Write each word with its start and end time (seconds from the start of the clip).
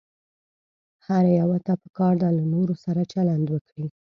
هر 1.05 1.23
يوه 1.39 1.57
ته 1.65 1.73
پکار 1.81 2.13
ده 2.21 2.29
له 2.37 2.43
نورو 2.53 2.75
سره 2.85 3.01
چلند 3.13 3.45
وکړي. 3.49 3.85